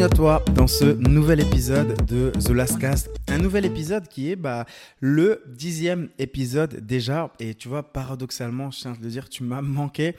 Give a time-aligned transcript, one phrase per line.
[0.00, 3.10] Bienvenue à toi dans ce nouvel épisode de The Last Cast.
[3.28, 4.64] Un nouvel épisode qui est bah,
[4.98, 7.30] le dixième épisode déjà.
[7.38, 10.16] Et tu vois, paradoxalement, je tiens à te le dire, tu m'as manqué.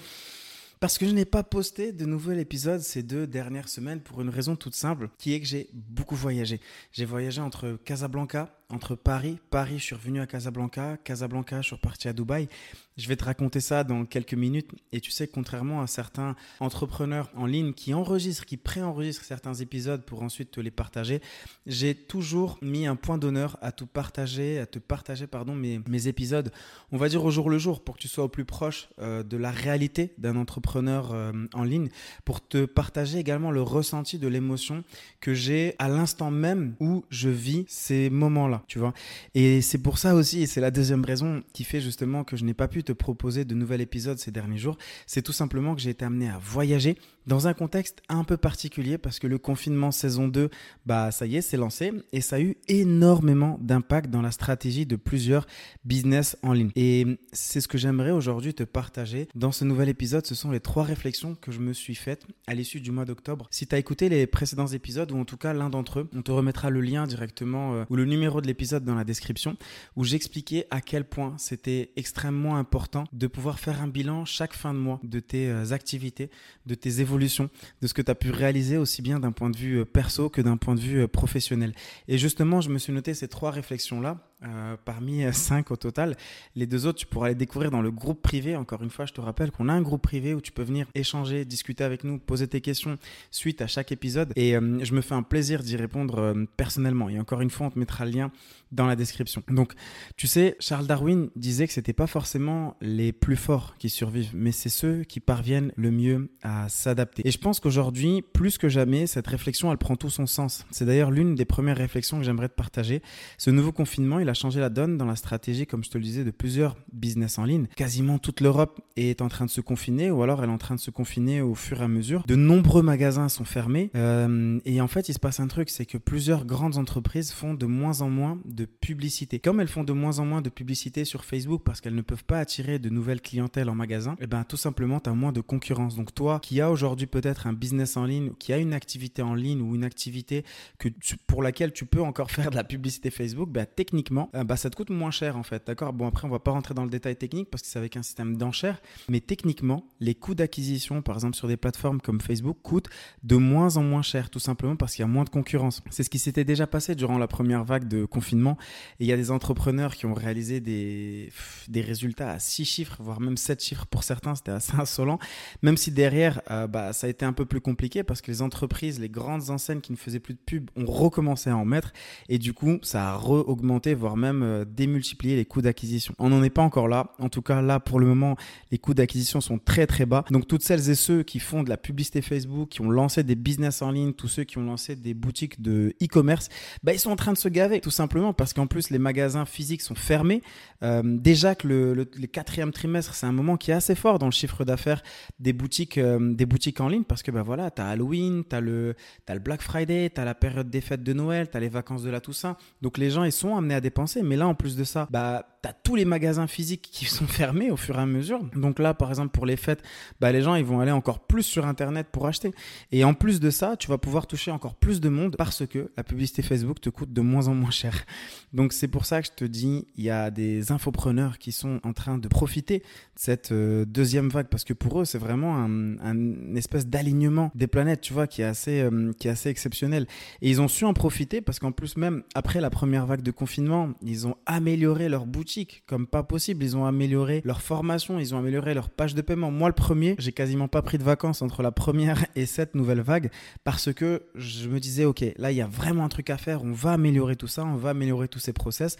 [0.79, 4.29] Parce que je n'ai pas posté de nouvel épisode ces deux dernières semaines pour une
[4.29, 6.59] raison toute simple, qui est que j'ai beaucoup voyagé.
[6.91, 9.37] J'ai voyagé entre Casablanca, entre Paris.
[9.49, 10.97] Paris, je suis revenu à Casablanca.
[11.03, 12.47] Casablanca, je suis reparti à Dubaï.
[12.97, 14.69] Je vais te raconter ça dans quelques minutes.
[14.91, 20.03] Et tu sais, contrairement à certains entrepreneurs en ligne qui enregistrent, qui préenregistrent certains épisodes
[20.03, 21.21] pour ensuite te les partager,
[21.65, 26.07] j'ai toujours mis un point d'honneur à tout partager, à te partager pardon mes, mes
[26.07, 26.51] épisodes.
[26.91, 29.23] On va dire au jour le jour pour que tu sois au plus proche euh,
[29.23, 31.89] de la réalité d'un entrepreneur euh, en ligne,
[32.25, 34.83] pour te partager également le ressenti de l'émotion
[35.21, 38.93] que j'ai à l'instant même où je vis ces moments-là tu vois.
[39.35, 42.45] Et c'est pour ça aussi, et c'est la deuxième raison qui fait justement que je
[42.45, 45.81] n'ai pas pu te proposer de nouvel épisode ces derniers jours, c'est tout simplement que
[45.81, 49.91] j'ai été amené à voyager dans un contexte un peu particulier parce que le confinement
[49.91, 50.49] saison 2,
[50.85, 54.85] bah ça y est, c'est lancé et ça a eu énormément d'impact dans la stratégie
[54.85, 55.45] de plusieurs
[55.85, 56.71] business en ligne.
[56.75, 60.59] Et c'est ce que j'aimerais aujourd'hui te partager dans ce nouvel épisode, ce sont les
[60.59, 63.47] trois réflexions que je me suis faites à l'issue du mois d'octobre.
[63.51, 66.21] Si tu as écouté les précédents épisodes ou en tout cas l'un d'entre eux, on
[66.21, 69.55] te remettra le lien directement euh, ou le numéro de l'épisode dans la description
[69.95, 74.73] où j'expliquais à quel point c'était extrêmement important de pouvoir faire un bilan chaque fin
[74.73, 76.29] de mois de tes euh, activités,
[76.65, 77.49] de tes évolutions
[77.81, 80.29] de ce que tu as pu réaliser aussi bien d'un point de vue euh, perso
[80.29, 81.73] que d'un point de vue euh, professionnel.
[82.09, 86.15] Et justement, je me suis noté ces trois réflexions-là euh, parmi euh, cinq au total.
[86.55, 88.55] Les deux autres, tu pourras les découvrir dans le groupe privé.
[88.55, 90.87] Encore une fois, je te rappelle qu'on a un groupe privé où tu peux venir
[90.95, 92.97] échanger, discuter avec nous, poser tes questions
[93.29, 94.33] suite à chaque épisode.
[94.35, 97.09] Et euh, je me fais un plaisir d'y répondre personnellement.
[97.09, 98.31] Et encore une fois, on te mettra le lien
[98.71, 99.43] dans la description.
[99.49, 99.73] Donc,
[100.15, 104.51] tu sais, Charles Darwin disait que c'était pas forcément les plus forts qui survivent, mais
[104.51, 107.27] c'est ceux qui parviennent le mieux à s'adapter.
[107.27, 110.65] Et je pense qu'aujourd'hui, plus que jamais, cette réflexion, elle prend tout son sens.
[110.71, 113.01] C'est d'ailleurs l'une des premières réflexions que j'aimerais te partager.
[113.37, 116.03] Ce nouveau confinement, il a changé la donne dans la stratégie, comme je te le
[116.03, 117.67] disais, de plusieurs business en ligne.
[117.75, 120.75] Quasiment toute l'Europe est en train de se confiner, ou alors elle est en train
[120.75, 122.23] de se confiner au fur et à mesure.
[122.27, 123.91] De nombreux magasins sont fermés.
[123.95, 127.53] Euh, et en fait, il se passe un truc, c'est que plusieurs grandes entreprises font
[127.53, 129.39] de moins en moins de publicité.
[129.39, 132.23] Comme elles font de moins en moins de publicité sur Facebook parce qu'elles ne peuvent
[132.23, 135.31] pas attirer de nouvelles clientèles en magasin, et eh ben tout simplement, tu as moins
[135.31, 135.95] de concurrence.
[135.95, 139.33] Donc toi, qui as aujourd'hui peut-être un business en ligne, qui a une activité en
[139.33, 140.43] ligne ou une activité
[140.77, 140.89] que
[141.27, 144.69] pour laquelle tu peux encore faire de la publicité Facebook, ben, techniquement, euh, bah, ça
[144.69, 145.65] te coûte moins cher en fait.
[145.65, 145.93] D'accord?
[145.93, 148.03] Bon, après, on va pas rentrer dans le détail technique parce que c'est avec un
[148.03, 152.89] système d'enchères, mais techniquement, les coûts d'acquisition, par exemple, sur des plateformes comme Facebook, coûtent
[153.23, 155.81] de moins en moins cher, tout simplement parce qu'il y a moins de concurrence.
[155.89, 158.57] C'est ce qui s'était déjà passé durant la première vague de confinement.
[158.99, 161.31] Et il y a des entrepreneurs qui ont réalisé des,
[161.67, 165.19] des résultats à 6 chiffres, voire même 7 chiffres pour certains, c'était assez insolent.
[165.61, 168.41] Même si derrière, euh, bah, ça a été un peu plus compliqué parce que les
[168.41, 171.93] entreprises, les grandes enseignes qui ne faisaient plus de pub ont recommencé à en mettre.
[172.29, 176.13] Et du coup, ça a re-augmenté, voire même euh, démultiplier les coûts d'acquisition.
[176.19, 177.11] On n'en est pas encore là.
[177.19, 178.35] En tout cas, là, pour le moment,
[178.71, 180.25] les coûts d'acquisition sont très très bas.
[180.31, 183.35] Donc, toutes celles et ceux qui font de la publicité Facebook, qui ont lancé des
[183.35, 186.49] business en ligne, tous ceux qui ont lancé des boutiques de e-commerce,
[186.83, 189.45] bah, ils sont en train de se gaver, tout simplement parce qu'en plus, les magasins
[189.45, 190.41] physiques sont fermés.
[190.83, 194.31] Euh, déjà que le, quatrième trimestre, c'est un moment qui est assez fort dans le
[194.31, 195.01] chiffre d'affaires
[195.39, 198.55] des boutiques, euh, des boutiques en ligne parce que bah voilà, tu as Halloween, tu
[198.55, 198.95] as, le,
[199.27, 201.69] as le Black Friday, tu as la période des fêtes de Noël, tu as les
[201.69, 202.57] vacances de la Toussaint.
[202.81, 205.45] Donc les gens, ils sont amenés à dépenser mais là, en plus de ça, bah,
[205.67, 208.43] as tous les magasins physiques qui sont fermés au fur et à mesure.
[208.55, 209.83] Donc là, par exemple, pour les fêtes,
[210.19, 212.51] bah, les gens, ils vont aller encore plus sur Internet pour acheter.
[212.91, 215.91] Et en plus de ça, tu vas pouvoir toucher encore plus de monde parce que
[215.97, 218.05] la publicité Facebook te coûte de moins en moins cher.
[218.53, 221.79] Donc c'est pour ça que je te dis, il y a des infopreneurs qui sont
[221.83, 222.83] en train de profiter de
[223.15, 228.01] cette euh, deuxième vague parce que pour eux, c'est vraiment un, espèce d'alignement des planètes,
[228.01, 230.07] tu vois, qui est assez, euh, qui est assez exceptionnel.
[230.41, 233.31] Et ils ont su en profiter parce qu'en plus, même après la première vague de
[233.31, 235.50] confinement, ils ont amélioré leur boutique
[235.85, 236.63] comme pas possible.
[236.63, 239.51] Ils ont amélioré leur formation, ils ont amélioré leur page de paiement.
[239.51, 243.01] Moi, le premier, j'ai quasiment pas pris de vacances entre la première et cette nouvelle
[243.01, 243.29] vague
[243.63, 246.63] parce que je me disais, OK, là, il y a vraiment un truc à faire.
[246.63, 248.97] On va améliorer tout ça, on va améliorer tous ces process,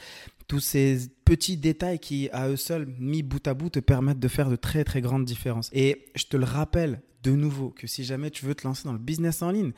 [0.48, 4.28] tous ces petits détails qui, à eux seuls, mis bout à bout, te permettent de
[4.28, 5.70] faire de très, très grandes différences.
[5.74, 8.94] Et je te le rappelle de nouveau que si jamais tu veux te lancer dans
[8.94, 9.72] le business en ligne,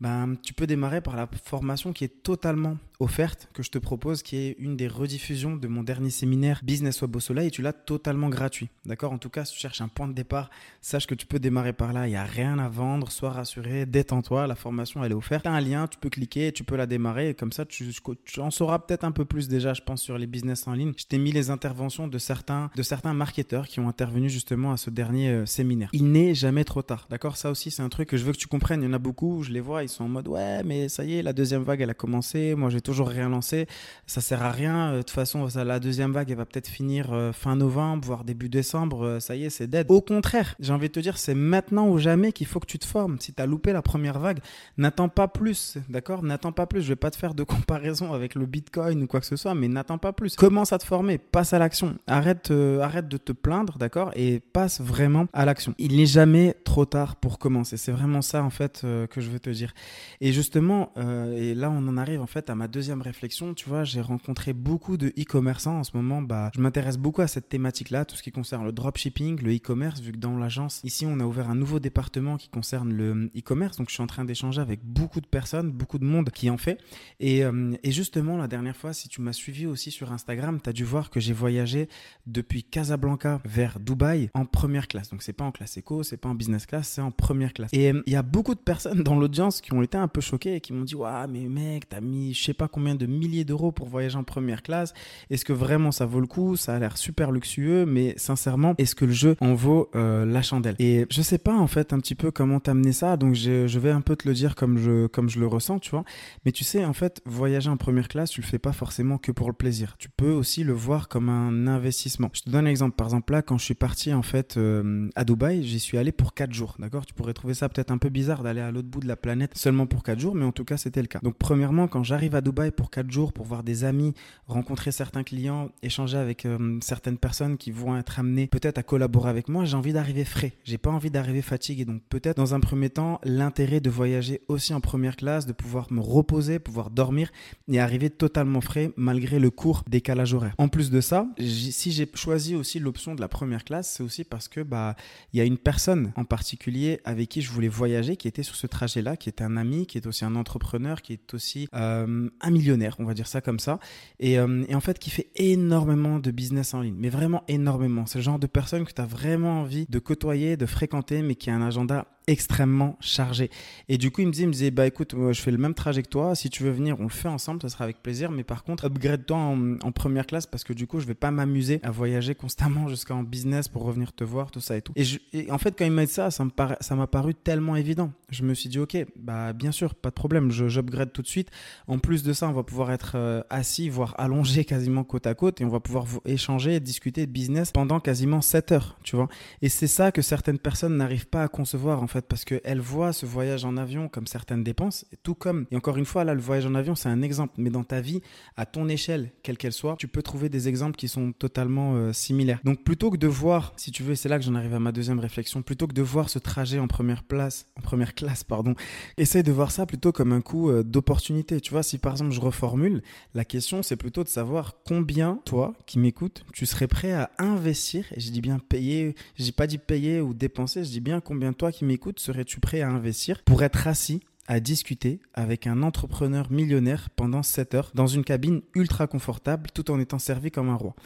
[0.00, 4.22] ben, tu peux démarrer par la formation qui est totalement offerte que je te propose,
[4.22, 7.62] qui est une des rediffusions de mon dernier séminaire Business Web au Soleil, et tu
[7.62, 8.68] l'as totalement gratuit.
[8.84, 9.12] D'accord?
[9.12, 10.50] En tout cas, si tu cherches un point de départ,
[10.80, 12.06] sache que tu peux démarrer par là.
[12.06, 13.10] Il n'y a rien à vendre.
[13.10, 14.46] Sois rassuré, détends-toi.
[14.46, 15.44] La formation, elle est offerte.
[15.44, 17.30] Tu as un lien, tu peux cliquer, tu peux la démarrer.
[17.30, 17.90] Et comme ça, tu,
[18.38, 20.92] en sauras peut-être un peu plus déjà, je pense, sur les business en ligne.
[20.96, 24.76] Je t'ai mis les interventions de certains, de certains marketeurs qui ont intervenu justement à
[24.76, 25.88] ce dernier euh, séminaire.
[25.92, 27.06] Il n'est jamais trop tard.
[27.10, 27.36] D'accord?
[27.36, 28.82] Ça aussi, c'est un truc que je veux que tu comprennes.
[28.82, 31.04] Il y en a beaucoup, je les vois, ils sont en mode ouais, mais ça
[31.04, 32.54] y est, la deuxième vague, elle a commencé.
[32.54, 33.66] Moi, j'ai toujours rien lancé.
[34.06, 34.90] Ça sert à rien.
[34.90, 38.04] Euh, de toute façon, ça, la deuxième vague, elle va peut-être finir euh, fin novembre,
[38.04, 39.18] voire début décembre.
[39.20, 39.86] ça y est, c'est dead.
[39.88, 42.78] Au contraire, j'ai envie de te dire, c'est maintenant ou jamais qu'il faut que tu
[42.78, 43.18] te formes.
[43.20, 44.40] Si tu as loupé la première vague,
[44.76, 45.78] n'attends pas plus.
[45.88, 46.22] D'accord?
[46.22, 46.82] N'attends pas plus.
[46.82, 49.54] Je vais pas te faire de comparaison avec le Bitcoin ou quoi que ce soit,
[49.54, 50.36] mais n'attends pas plus.
[50.36, 51.96] Commence à te former, passe à l'action.
[52.06, 54.10] Arrête, arrête de te plaindre, d'accord?
[54.16, 55.74] Et passe vraiment à l'action.
[55.78, 57.76] Il n'est jamais trop tard pour commencer.
[57.76, 59.72] C'est vraiment ça en fait euh, que je veux te dire.
[60.20, 63.54] Et justement, euh, et là on en arrive en fait à ma deuxième réflexion.
[63.54, 66.22] Tu vois, j'ai rencontré beaucoup de e-commerçants en ce moment.
[66.22, 70.00] Bah, je m'intéresse beaucoup à cette thématique-là, tout ce qui concerne le dropshipping, le e-commerce,
[70.00, 73.76] vu que dans l'agence ici on a ouvert un nouveau département qui concerne le e-commerce.
[73.76, 76.56] Donc je suis en train d'échanger avec beaucoup de personnes, beaucoup de monde qui en
[76.56, 76.78] fait.
[77.18, 80.72] Et, euh, justement la dernière fois, si tu m'as suivi aussi sur Instagram, tu as
[80.72, 81.88] dû voir que j'ai voyagé
[82.26, 85.10] depuis Casablanca vers Dubaï en première classe.
[85.10, 87.70] Donc c'est pas en classe éco, c'est pas en business class, c'est en première classe.
[87.72, 90.20] Et euh, il y a beaucoup de personnes dans l'audience qui ont été un peu
[90.20, 93.06] choquées et qui m'ont dit Waouh, mais mec, t'as mis je sais pas combien de
[93.06, 94.94] milliers d'euros pour voyager en première classe.
[95.30, 96.56] Est-ce que vraiment ça vaut le coup?
[96.56, 100.42] Ça a l'air super luxueux, mais sincèrement, est-ce que le jeu en vaut euh, la
[100.42, 100.76] chandelle?
[100.78, 103.90] Et je sais pas en fait un petit peu comment t'amener ça, donc je, vais
[103.90, 106.04] un peu te le dire comme je, comme je le ressens, tu vois.
[106.44, 109.32] Mais tu sais, en fait, voyager en première classe, tu le fais pas forcément que
[109.32, 109.96] pour le plaisir.
[109.98, 112.30] Tu peux aussi le voir comme un investissement.
[112.32, 112.96] Je te donne un exemple.
[112.96, 116.12] Par exemple, là, quand je suis parti en fait euh, à Dubaï, j'y suis allé
[116.12, 116.76] pour 4 jours.
[116.78, 117.06] D'accord?
[117.06, 119.56] Tu pourrais trouver ça peut-être un peu bizarre d'aller à l'autre bout de la planète
[119.56, 121.20] seulement pour 4 jours, mais en tout cas, c'était le cas.
[121.22, 124.12] Donc, premièrement, quand j'arrive à Dubaï pour 4 jours, pour voir des amis,
[124.46, 129.30] rencontrer certains clients, échanger avec euh, certaines personnes qui vont être amenées peut-être à collaborer
[129.30, 130.52] avec moi, j'ai envie d'arriver frais.
[130.64, 131.84] J'ai pas envie d'arriver fatigué.
[131.84, 135.90] Donc, peut-être dans un premier temps, l'intérêt de voyager aussi en première classe, de pouvoir
[135.90, 137.30] me reposer, pouvoir dormir
[137.68, 140.54] et arriver totalement frais malgré le court décalage horaire.
[140.58, 144.24] En plus de ça, si j'ai choisi aussi l'option de la première classe, c'est aussi
[144.24, 144.96] parce que bah
[145.32, 148.56] il y a une personne en particulier avec qui je voulais voyager, qui était sur
[148.56, 152.28] ce trajet-là, qui est un ami, qui est aussi un entrepreneur, qui est aussi euh,
[152.40, 153.78] un millionnaire, on va dire ça comme ça,
[154.18, 158.06] et, euh, et, en fait qui fait énormément de business en ligne, mais vraiment énormément.
[158.06, 161.34] C'est le genre de personne que tu as vraiment envie de côtoyer, de fréquenter, mais
[161.34, 163.50] qui a un agenda extrêmement chargé.
[163.88, 165.74] Et du coup, il me disait, il me disait bah écoute, je fais le même
[165.74, 166.34] trajet que toi.
[166.36, 168.30] Si tu veux venir, on le fait ensemble, ça sera avec plaisir.
[168.30, 171.80] Mais par contre, upgrade-toi en, première classe parce que du coup, je vais pas m'amuser
[171.82, 174.92] à voyager constamment jusqu'en business pour revenir te voir, tout ça et tout.
[174.96, 178.12] Et, en fait, quand il m'a dit ça, ça m'a paru tellement évident.
[178.30, 181.50] Je me suis dit, ok, bah bien sûr, pas de problème, j'upgrade tout de suite.
[181.88, 185.34] En plus de ça, on va pouvoir être euh, assis, voire allongé quasiment côte à
[185.34, 189.28] côte, et on va pouvoir échanger, discuter de business pendant quasiment 7 heures, tu vois.
[189.62, 193.12] Et c'est ça que certaines personnes n'arrivent pas à concevoir en fait parce qu'elle voit
[193.12, 196.40] ce voyage en avion comme certaines dépenses, tout comme, et encore une fois, là, le
[196.40, 198.20] voyage en avion, c'est un exemple, mais dans ta vie,
[198.56, 202.12] à ton échelle, quelle qu'elle soit, tu peux trouver des exemples qui sont totalement euh,
[202.12, 202.60] similaires.
[202.64, 204.92] Donc, plutôt que de voir, si tu veux, c'est là que j'en arrive à ma
[204.92, 208.74] deuxième réflexion, plutôt que de voir ce trajet en première place, en première classe, pardon,
[209.16, 211.60] essaye de voir ça plutôt comme un coup euh, d'opportunité.
[211.60, 213.02] Tu vois, si par exemple je reformule,
[213.34, 218.06] la question, c'est plutôt de savoir combien, toi, qui m'écoutes, tu serais prêt à investir,
[218.14, 221.20] et je dis bien payer, je dis pas dit payer ou dépenser, je dis bien
[221.20, 224.20] combien toi qui m'écoutes serais-tu prêt à investir pour être assis
[224.50, 229.92] à discuter avec un entrepreneur millionnaire pendant 7 heures dans une cabine ultra confortable tout
[229.92, 230.96] en étant servi comme un roi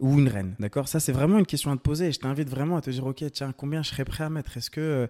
[0.00, 0.56] ou une reine.
[0.58, 0.88] D'accord?
[0.88, 3.06] Ça, c'est vraiment une question à te poser et je t'invite vraiment à te dire,
[3.06, 4.56] ok, tiens, combien je serais prêt à mettre?
[4.56, 5.06] Est-ce que, euh,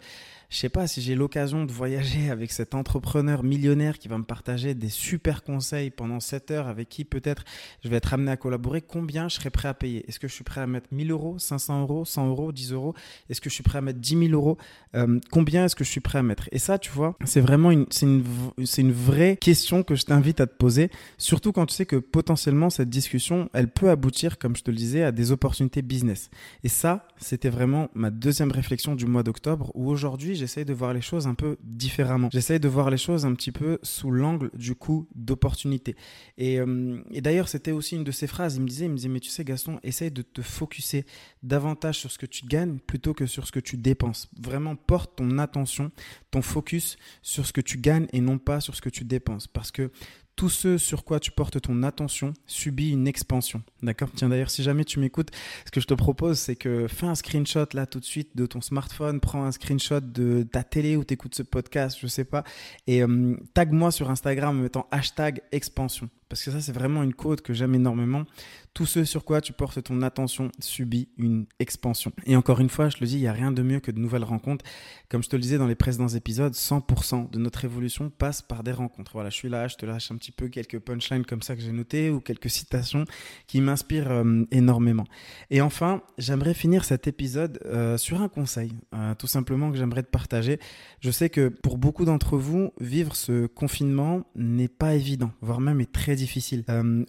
[0.50, 4.25] je sais pas, si j'ai l'occasion de voyager avec cet entrepreneur millionnaire qui va me
[4.25, 7.45] partager des super conseils pendant 7 heures avec qui peut-être
[7.85, 10.04] je vais être amené à collaborer, combien je serais prêt à payer?
[10.09, 12.95] Est-ce que je suis prêt à mettre 1000 euros, 500 euros, 100 euros, 10 euros?
[13.30, 14.59] Est-ce que je suis prêt à mettre 10 000 euros?
[14.97, 16.49] Euh, Combien est-ce que je suis prêt à mettre?
[16.50, 18.25] Et ça, tu vois, c'est vraiment une, une,
[18.64, 21.97] c'est une vraie question que je t'invite à te poser, surtout quand tu sais que
[21.97, 26.31] potentiellement cette discussion, elle peut aboutir, comme je te le disais, à des opportunités business.
[26.62, 30.95] Et ça, c'était vraiment ma deuxième réflexion du mois d'octobre, où aujourd'hui, j'essaye de voir
[30.95, 32.29] les choses un peu différemment.
[32.33, 35.97] J'essaye de voir les choses un petit peu sous l'angle du coup d'opportunité.
[36.38, 38.57] Et, euh, et d'ailleurs, c'était aussi une de ces phrases.
[38.57, 41.05] Il me disait, il me disait, mais tu sais, Gaston, essaye de te focuser
[41.43, 44.29] davantage sur ce que tu gagnes plutôt que sur ce que tu dépenses.
[44.41, 45.91] Vraiment, porte ton attention,
[46.31, 49.47] ton focus sur ce que tu gagnes et non pas sur ce que tu dépenses.
[49.47, 49.90] Parce que
[50.37, 53.62] tout ce sur quoi tu portes ton attention subit une expansion.
[53.83, 54.09] D'accord?
[54.14, 55.31] Tiens, d'ailleurs, si jamais tu m'écoutes,
[55.64, 58.47] ce que je te propose, c'est que fais un screenshot là tout de suite de
[58.47, 62.25] ton smartphone, prends un screenshot de ta télé où tu écoutes ce podcast, je sais
[62.25, 62.43] pas,
[62.87, 66.09] et euh, tag moi sur Instagram en mettant hashtag expansion.
[66.35, 68.25] Parce que ça c'est vraiment une côte que j'aime énormément.
[68.73, 72.11] Tout ce sur quoi tu portes ton attention subit une expansion.
[72.26, 73.93] Et encore une fois, je te le dis, il n'y a rien de mieux que
[73.93, 74.64] de nouvelles rencontres.
[75.09, 78.64] Comme je te le disais dans les précédents épisodes, 100% de notre évolution passe par
[78.64, 79.12] des rencontres.
[79.14, 81.62] Voilà, je suis là, je te lâche un petit peu quelques punchlines comme ça que
[81.62, 83.05] j'ai noté ou quelques citations
[83.47, 85.05] qui m'inspirent euh, énormément.
[85.50, 90.03] Et enfin, j'aimerais finir cet épisode euh, sur un conseil, euh, tout simplement que j'aimerais
[90.03, 90.59] te partager.
[90.99, 95.81] Je sais que pour beaucoup d'entre vous, vivre ce confinement n'est pas évident, voire même
[95.81, 96.24] est très difficile.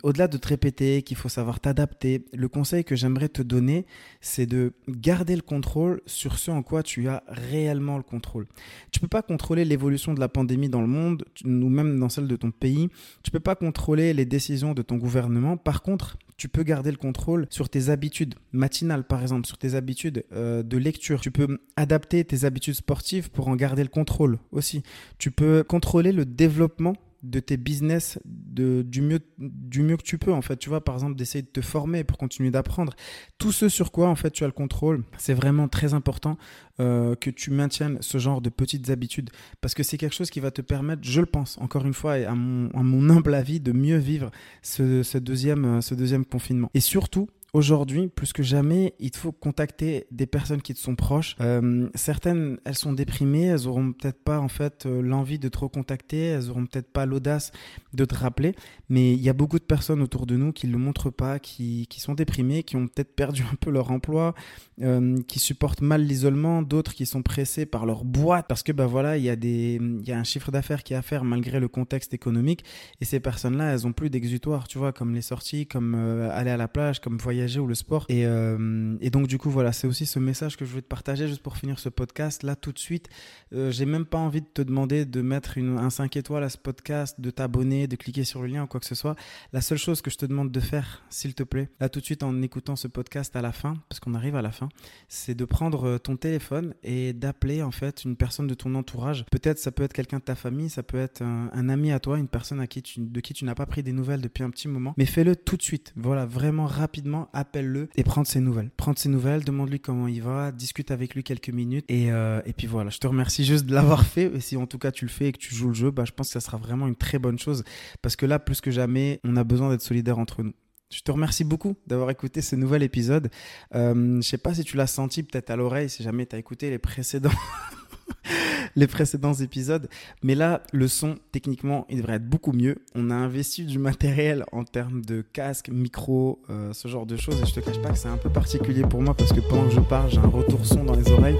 [0.03, 3.85] Au-delà de te répéter qu'il faut savoir t'adapter, le conseil que j'aimerais te donner,
[4.21, 8.47] c'est de garder le contrôle sur ce en quoi tu as réellement le contrôle.
[8.91, 12.27] Tu peux pas contrôler l'évolution de la pandémie dans le monde, ou même dans celle
[12.27, 12.89] de ton pays.
[13.23, 15.57] Tu peux pas contrôler les décisions de ton gouvernement.
[15.57, 19.75] Par contre, tu peux garder le contrôle sur tes habitudes matinales, par exemple, sur tes
[19.75, 21.21] habitudes euh, de lecture.
[21.21, 24.83] Tu peux adapter tes habitudes sportives pour en garder le contrôle aussi.
[25.17, 26.95] Tu peux contrôler le développement
[27.25, 30.83] de tes business de, du, mieux, du mieux que tu peux en fait tu vois
[30.83, 32.93] par exemple d'essayer de te former pour continuer d'apprendre.
[33.37, 36.37] Tout ce sur quoi en fait tu as le contrôle c'est vraiment très important
[36.79, 39.29] euh, que tu maintiennes ce genre de petites habitudes
[39.61, 42.19] parce que c'est quelque chose qui va te permettre je le pense encore une fois
[42.19, 46.25] et à mon, à mon humble avis de mieux vivre ce, ce, deuxième, ce deuxième
[46.25, 46.69] confinement.
[46.73, 51.37] Et surtout Aujourd'hui, plus que jamais, il faut contacter des personnes qui te sont proches.
[51.39, 55.59] Euh, certaines, elles sont déprimées, elles auront peut-être pas en fait euh, l'envie de te
[55.59, 57.53] recontacter, elles auront peut-être pas l'audace
[57.93, 58.55] de te rappeler.
[58.89, 61.87] Mais il y a beaucoup de personnes autour de nous qui le montrent pas, qui,
[61.87, 64.35] qui sont déprimées, qui ont peut-être perdu un peu leur emploi,
[64.81, 68.85] euh, qui supportent mal l'isolement, d'autres qui sont pressés par leur boîte parce que bah
[68.85, 71.23] voilà, il y a des, il y a un chiffre d'affaires qui est à faire
[71.23, 72.65] malgré le contexte économique.
[72.99, 76.57] Et ces personnes-là, elles ont plus d'exutoire, tu vois, comme les sorties, comme aller à
[76.57, 78.05] la plage, comme voyager ou le sport.
[78.09, 80.87] Et, euh, et donc, du coup, voilà, c'est aussi ce message que je voulais te
[80.87, 82.43] partager juste pour finir ce podcast.
[82.43, 83.09] Là, tout de suite,
[83.53, 86.57] euh, j'ai même pas envie de te demander de mettre un 5 étoiles à ce
[86.57, 89.15] podcast, de t'abonner, de cliquer sur le lien ou quoi que ce soit.
[89.53, 92.05] La seule chose que je te demande de faire, s'il te plaît, là, tout de
[92.05, 94.69] suite, en écoutant ce podcast à la fin, parce qu'on arrive à la fin,
[95.07, 99.25] c'est de prendre euh, ton téléphone et d'appeler, en fait, une personne de ton entourage.
[99.31, 101.99] Peut-être, ça peut être quelqu'un de ta famille, ça peut être un, un ami à
[101.99, 104.43] toi, une personne à qui tu, de qui tu n'as pas pris des nouvelles depuis
[104.43, 104.93] un petit moment.
[104.97, 105.93] Mais fais-le tout de suite.
[105.95, 108.71] Voilà, vraiment rapidement appelle-le et prends ses nouvelles.
[108.77, 112.53] Prends ses nouvelles, demande-lui comment il va, discute avec lui quelques minutes et, euh, et
[112.53, 112.89] puis voilà.
[112.89, 114.31] Je te remercie juste de l'avoir fait.
[114.35, 116.05] Et si en tout cas tu le fais et que tu joues le jeu, bah,
[116.05, 117.63] je pense que ça sera vraiment une très bonne chose
[118.01, 120.53] parce que là, plus que jamais, on a besoin d'être solidaires entre nous.
[120.91, 123.29] Je te remercie beaucoup d'avoir écouté ce nouvel épisode.
[123.73, 126.39] Euh, je sais pas si tu l'as senti peut-être à l'oreille, si jamais tu as
[126.39, 127.31] écouté les précédents.
[128.85, 129.87] les précédents épisodes.
[130.23, 132.77] Mais là, le son, techniquement, il devrait être beaucoup mieux.
[132.93, 137.41] On a investi du matériel en termes de casque, micro, euh, ce genre de choses.
[137.41, 139.67] Et je te cache pas que c'est un peu particulier pour moi parce que pendant
[139.67, 141.37] que je parle, j'ai un retour son dans les oreilles.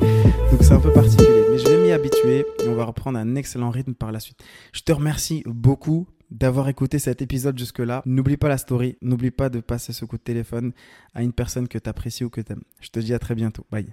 [0.52, 1.44] Donc c'est un peu particulier.
[1.52, 4.40] Mais je vais m'y habituer et on va reprendre un excellent rythme par la suite.
[4.74, 8.02] Je te remercie beaucoup d'avoir écouté cet épisode jusque-là.
[8.06, 10.72] N'oublie pas la story, n'oublie pas de passer ce coup de téléphone
[11.14, 12.64] à une personne que tu apprécies ou que tu aimes.
[12.82, 13.66] Je te dis à très bientôt.
[13.72, 13.88] Bye.